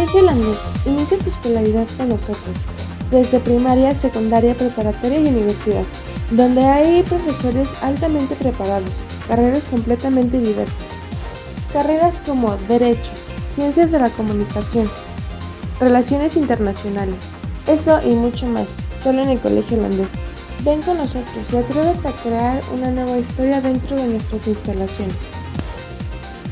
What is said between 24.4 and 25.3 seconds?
instalaciones.